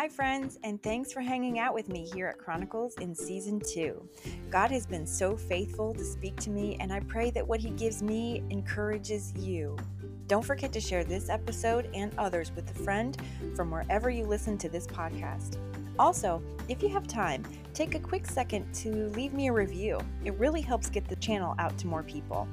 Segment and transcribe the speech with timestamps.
[0.00, 4.02] Hi, friends, and thanks for hanging out with me here at Chronicles in Season 2.
[4.48, 7.68] God has been so faithful to speak to me, and I pray that what He
[7.68, 9.76] gives me encourages you.
[10.26, 13.14] Don't forget to share this episode and others with a friend
[13.54, 15.58] from wherever you listen to this podcast.
[15.98, 17.44] Also, if you have time,
[17.74, 20.00] take a quick second to leave me a review.
[20.24, 22.48] It really helps get the channel out to more people.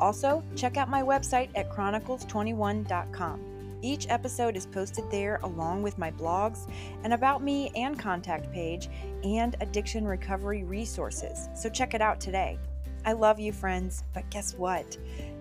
[0.00, 3.49] Also, check out my website at chronicles21.com.
[3.82, 6.68] Each episode is posted there along with my blogs,
[7.04, 8.88] an About Me and contact page,
[9.24, 11.48] and addiction recovery resources.
[11.54, 12.58] So check it out today.
[13.04, 14.98] I love you, friends, but guess what?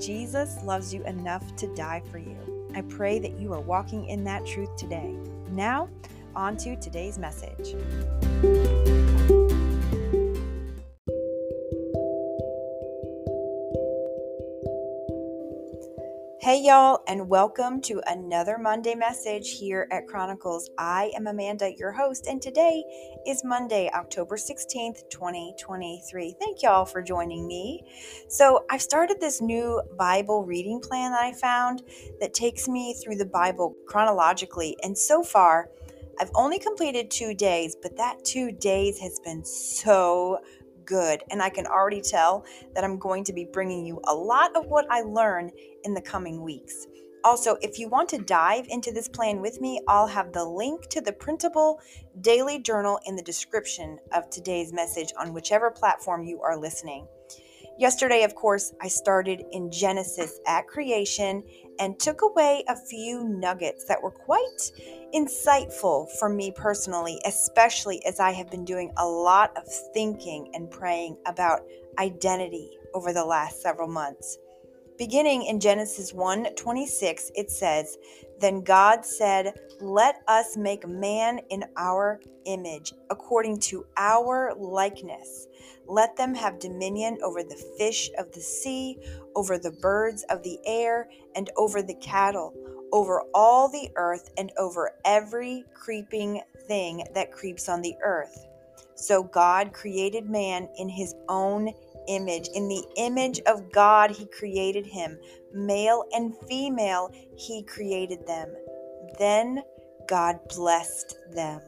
[0.00, 2.68] Jesus loves you enough to die for you.
[2.74, 5.14] I pray that you are walking in that truth today.
[5.50, 5.90] Now,
[6.34, 7.74] on to today's message.
[16.42, 20.68] Hey, y'all, and welcome to another Monday message here at Chronicles.
[20.76, 22.82] I am Amanda, your host, and today
[23.24, 26.34] is Monday, October 16th, 2023.
[26.40, 27.84] Thank y'all for joining me.
[28.26, 31.84] So, I've started this new Bible reading plan that I found
[32.18, 35.70] that takes me through the Bible chronologically, and so far,
[36.18, 40.40] I've only completed two days, but that two days has been so
[40.84, 41.22] good.
[41.30, 42.44] And I can already tell
[42.74, 45.50] that I'm going to be bringing you a lot of what I learn
[45.84, 46.86] in the coming weeks.
[47.24, 50.88] Also, if you want to dive into this plan with me, I'll have the link
[50.88, 51.80] to the printable
[52.20, 57.06] daily journal in the description of today's message on whichever platform you are listening.
[57.78, 61.42] Yesterday, of course, I started in Genesis at creation
[61.78, 64.70] and took away a few nuggets that were quite
[65.14, 70.70] insightful for me personally, especially as I have been doing a lot of thinking and
[70.70, 71.62] praying about
[71.98, 74.38] identity over the last several months.
[75.02, 77.98] Beginning in Genesis 1 26, it says,
[78.38, 85.48] Then God said, Let us make man in our image, according to our likeness.
[85.88, 88.96] Let them have dominion over the fish of the sea,
[89.34, 92.54] over the birds of the air, and over the cattle,
[92.92, 98.46] over all the earth, and over every creeping thing that creeps on the earth.
[98.94, 101.72] So God created man in his own
[102.08, 102.48] image.
[102.54, 105.18] In the image of God, He created him.
[105.52, 108.54] Male and female, He created them.
[109.18, 109.62] Then
[110.08, 111.60] God blessed them.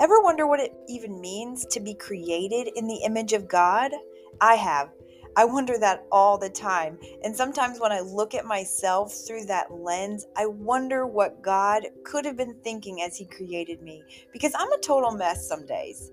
[0.00, 3.92] Ever wonder what it even means to be created in the image of God?
[4.40, 4.90] I have.
[5.36, 6.98] I wonder that all the time.
[7.22, 12.24] And sometimes when I look at myself through that lens, I wonder what God could
[12.24, 14.02] have been thinking as He created me.
[14.32, 16.10] Because I'm a total mess some days.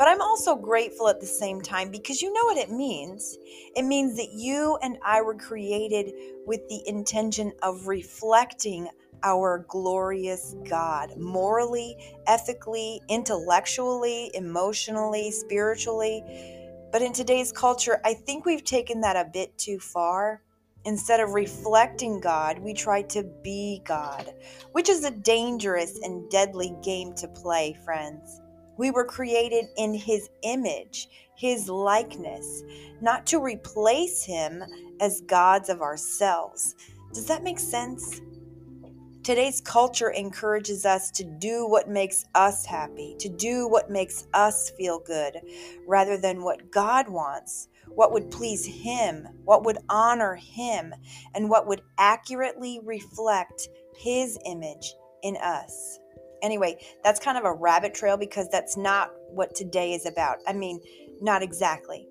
[0.00, 3.36] But I'm also grateful at the same time because you know what it means.
[3.76, 6.14] It means that you and I were created
[6.46, 8.88] with the intention of reflecting
[9.22, 16.24] our glorious God morally, ethically, intellectually, emotionally, spiritually.
[16.90, 20.40] But in today's culture, I think we've taken that a bit too far.
[20.86, 24.32] Instead of reflecting God, we try to be God,
[24.72, 28.40] which is a dangerous and deadly game to play, friends.
[28.76, 32.62] We were created in His image, His likeness,
[33.00, 34.62] not to replace Him
[35.00, 36.74] as gods of ourselves.
[37.12, 38.20] Does that make sense?
[39.22, 44.70] Today's culture encourages us to do what makes us happy, to do what makes us
[44.70, 45.40] feel good,
[45.86, 50.94] rather than what God wants, what would please Him, what would honor Him,
[51.34, 55.99] and what would accurately reflect His image in us.
[56.42, 60.38] Anyway, that's kind of a rabbit trail because that's not what today is about.
[60.46, 60.80] I mean,
[61.20, 62.06] not exactly.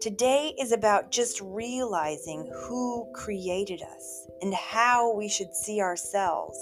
[0.00, 6.56] Today is about just realizing who created us and how we should see ourselves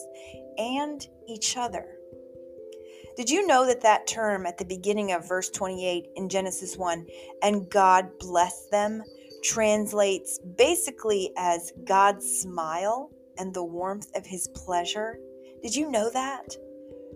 [0.57, 1.97] and each other.
[3.17, 7.07] Did you know that that term at the beginning of verse 28 in Genesis 1,
[7.43, 9.03] and God blessed them,
[9.43, 15.19] translates basically as God's smile and the warmth of his pleasure?
[15.63, 16.57] Did you know that?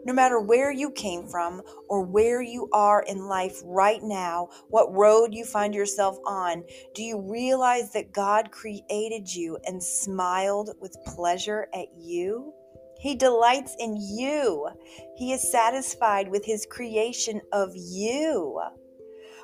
[0.04, 4.92] No matter where you came from or where you are in life right now, what
[4.92, 6.64] road you find yourself on,
[6.94, 12.52] do you realize that God created you and smiled with pleasure at you?
[13.00, 14.68] He delights in you.
[15.16, 18.60] He is satisfied with his creation of you.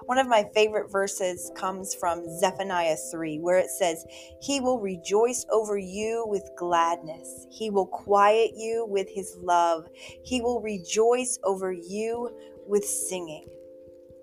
[0.04, 4.04] One of my favorite verses comes from Zephaniah 3, where it says,
[4.40, 7.46] He will rejoice over you with gladness.
[7.50, 9.86] He will quiet you with his love.
[10.22, 12.30] He will rejoice over you
[12.66, 13.46] with singing.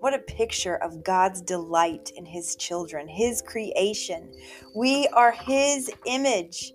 [0.00, 4.30] What a picture of God's delight in his children, his creation.
[4.74, 6.74] We are his image.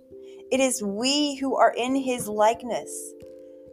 [0.51, 3.13] It is we who are in his likeness.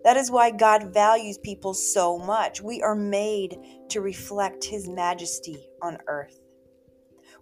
[0.07, 2.63] That is why God values people so much.
[2.63, 3.59] We are made
[3.89, 6.39] to reflect His majesty on earth.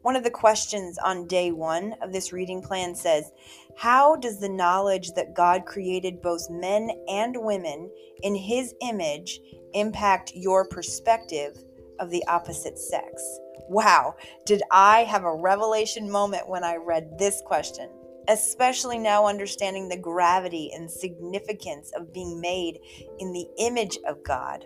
[0.00, 3.31] One of the questions on day one of this reading plan says,
[3.76, 7.90] How does the knowledge that God created both men and women
[8.22, 9.40] in His image
[9.75, 11.58] impact your perspective
[12.00, 13.22] of the opposite sex?
[13.69, 14.14] Wow,
[14.46, 17.90] did I have a revelation moment when I read this question?
[18.29, 22.79] Especially now understanding the gravity and significance of being made
[23.19, 24.65] in the image of God.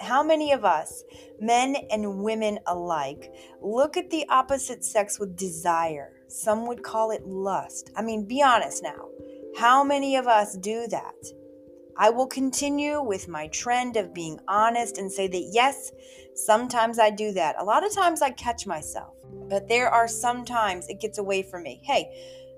[0.00, 1.04] How many of us,
[1.40, 3.32] men and women alike,
[3.62, 6.12] look at the opposite sex with desire?
[6.28, 7.90] Some would call it lust.
[7.96, 9.08] I mean, be honest now.
[9.56, 11.14] How many of us do that?
[11.98, 15.92] I will continue with my trend of being honest and say that yes,
[16.34, 17.56] sometimes I do that.
[17.58, 19.14] A lot of times I catch myself,
[19.48, 21.80] but there are some times it gets away from me.
[21.84, 22.10] Hey,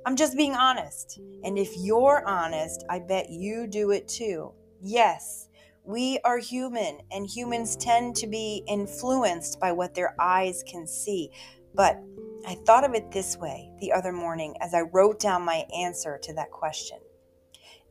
[0.06, 1.20] I'm just being honest.
[1.44, 4.52] And if you're honest, I bet you do it too.
[4.80, 5.48] Yes,
[5.84, 11.30] we are human, and humans tend to be influenced by what their eyes can see.
[11.74, 11.98] But
[12.46, 16.18] I thought of it this way the other morning as I wrote down my answer
[16.22, 16.98] to that question.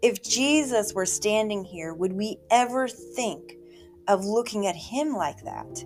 [0.02, 3.56] If Jesus were standing here, would we ever think
[4.08, 5.84] of looking at him like that?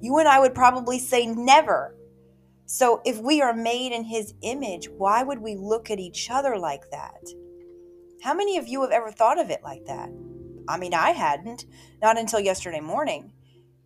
[0.00, 1.94] You and I would probably say never.
[2.66, 6.58] So, if we are made in his image, why would we look at each other
[6.58, 7.22] like that?
[8.22, 10.08] How many of you have ever thought of it like that?
[10.68, 11.64] I mean, I hadn't,
[12.02, 13.32] not until yesterday morning.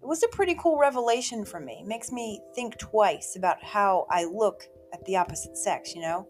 [0.02, 1.80] It was a pretty cool revelation for me.
[1.82, 4.62] It makes me think twice about how I look
[4.94, 6.26] at the opposite sex, you know?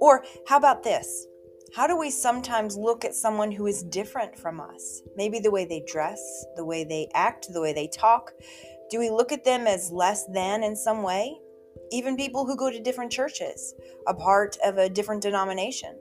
[0.00, 1.26] Or how about this?
[1.72, 5.02] How do we sometimes look at someone who is different from us?
[5.14, 6.20] Maybe the way they dress,
[6.56, 8.32] the way they act, the way they talk.
[8.90, 11.38] Do we look at them as less than in some way?
[11.92, 13.74] Even people who go to different churches,
[14.06, 15.96] a part of a different denomination.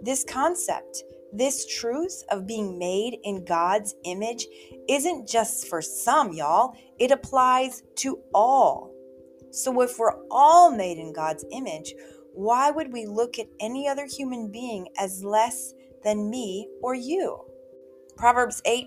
[0.00, 1.02] This concept
[1.36, 4.46] this truth of being made in God's image
[4.88, 8.94] isn't just for some, y'all, it applies to all.
[9.50, 11.92] So if we're all made in God's image,
[12.32, 15.74] why would we look at any other human being as less
[16.04, 17.40] than me or you?
[18.16, 18.86] Proverbs 8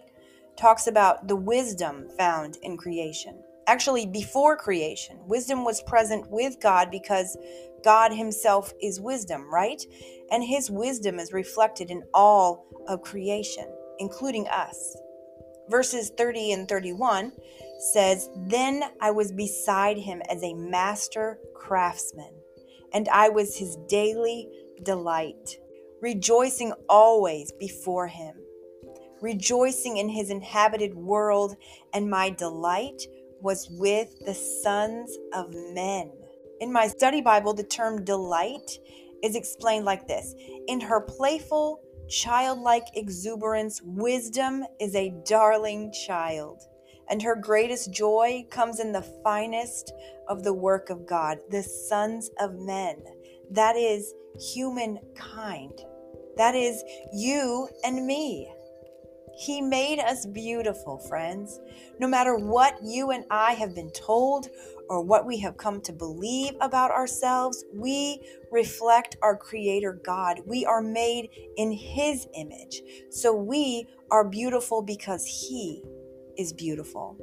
[0.58, 3.44] talks about the wisdom found in creation.
[3.68, 7.38] Actually, before creation, wisdom was present with God because
[7.84, 9.82] God Himself is wisdom, right?
[10.32, 13.68] And His wisdom is reflected in all of creation,
[14.00, 14.96] including us.
[15.70, 17.34] Verses 30 and 31
[17.92, 22.32] says, Then I was beside him as a master craftsman,
[22.94, 24.48] and I was his daily
[24.84, 25.58] delight,
[26.02, 28.36] rejoicing always before him,
[29.22, 31.56] rejoicing in his inhabited world,
[31.94, 33.02] and my delight
[33.42, 36.12] was with the sons of men.
[36.60, 38.80] In my study Bible, the term delight
[39.24, 40.34] is explained like this
[40.68, 46.64] In her playful, childlike exuberance, wisdom is a darling child.
[47.10, 49.94] And her greatest joy comes in the finest
[50.28, 52.98] of the work of God, the sons of men.
[53.52, 54.14] That is
[54.54, 55.80] humankind.
[56.36, 58.52] That is you and me.
[59.38, 61.60] He made us beautiful, friends.
[62.00, 64.50] No matter what you and I have been told
[64.90, 68.20] or what we have come to believe about ourselves, we
[68.52, 70.42] reflect our Creator God.
[70.48, 72.82] We are made in His image.
[73.12, 75.84] So we are beautiful because He
[76.36, 77.16] is beautiful.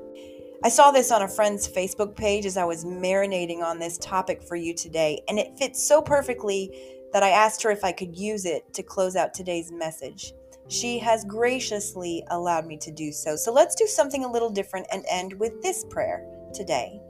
[0.63, 4.43] I saw this on a friend's Facebook page as I was marinating on this topic
[4.43, 6.71] for you today, and it fits so perfectly
[7.13, 10.33] that I asked her if I could use it to close out today's message.
[10.69, 13.37] She has graciously allowed me to do so.
[13.37, 17.01] So let's do something a little different and end with this prayer today.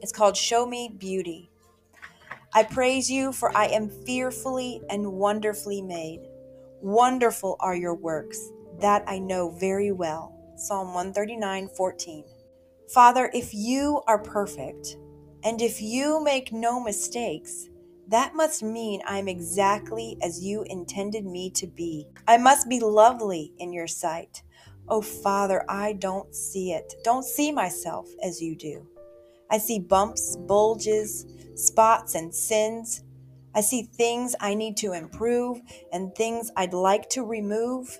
[0.00, 1.50] It's called Show Me Beauty.
[2.54, 6.20] I praise you, for I am fearfully and wonderfully made.
[6.80, 8.50] Wonderful are your works,
[8.80, 10.34] that I know very well.
[10.56, 12.24] Psalm 139 14.
[12.92, 14.96] Father, if you are perfect,
[15.44, 17.68] and if you make no mistakes,
[18.12, 22.06] that must mean I am exactly as you intended me to be.
[22.28, 24.42] I must be lovely in your sight.
[24.88, 26.94] Oh, Father, I don't see it.
[27.04, 28.86] Don't see myself as you do.
[29.50, 33.02] I see bumps, bulges, spots, and sins.
[33.54, 35.60] I see things I need to improve
[35.92, 37.98] and things I'd like to remove.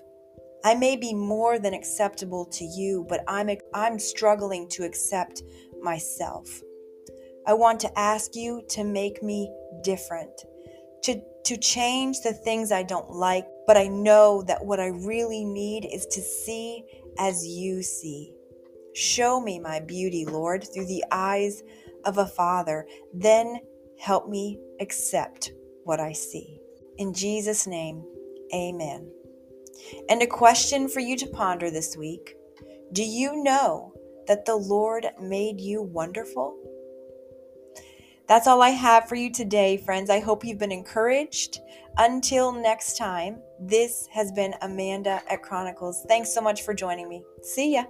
[0.65, 5.43] I may be more than acceptable to you, but I'm, I'm struggling to accept
[5.81, 6.61] myself.
[7.45, 9.51] I want to ask you to make me
[9.81, 10.31] different,
[11.03, 15.43] to, to change the things I don't like, but I know that what I really
[15.43, 16.83] need is to see
[17.17, 18.33] as you see.
[18.93, 21.63] Show me my beauty, Lord, through the eyes
[22.05, 22.85] of a father.
[23.13, 23.59] Then
[23.99, 25.51] help me accept
[25.83, 26.59] what I see.
[26.97, 28.03] In Jesus' name,
[28.53, 29.11] amen.
[30.09, 32.35] And a question for you to ponder this week
[32.91, 33.93] Do you know
[34.27, 36.55] that the Lord made you wonderful?
[38.27, 40.09] That's all I have for you today, friends.
[40.09, 41.59] I hope you've been encouraged.
[41.97, 46.05] Until next time, this has been Amanda at Chronicles.
[46.07, 47.23] Thanks so much for joining me.
[47.41, 47.83] See ya.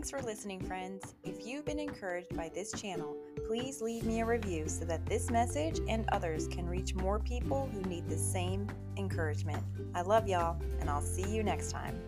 [0.00, 1.14] Thanks for listening, friends.
[1.24, 3.14] If you've been encouraged by this channel,
[3.46, 7.68] please leave me a review so that this message and others can reach more people
[7.70, 8.66] who need the same
[8.96, 9.62] encouragement.
[9.94, 12.00] I love y'all, and I'll see you next time.